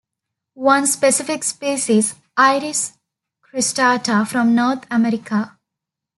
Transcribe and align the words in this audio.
One 0.55 0.87
specific 0.87 1.43
species, 1.43 2.15
"Iris 2.35 2.93
cristata" 3.45 4.27
from 4.27 4.55
North 4.55 4.83
America. 4.89 5.59